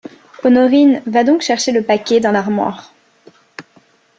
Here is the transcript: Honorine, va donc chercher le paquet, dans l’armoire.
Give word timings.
Honorine, 0.43 1.03
va 1.05 1.23
donc 1.23 1.41
chercher 1.43 1.71
le 1.71 1.83
paquet, 1.83 2.19
dans 2.19 2.31
l’armoire. 2.31 2.91